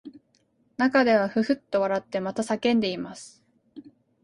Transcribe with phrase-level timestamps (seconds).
[0.77, 3.43] 中ではふっふっと笑ってまた叫んでいます